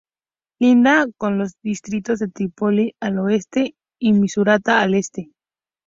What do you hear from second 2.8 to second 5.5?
al oeste y Misurata al este.